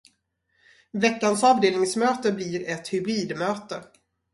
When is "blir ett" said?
2.31-2.93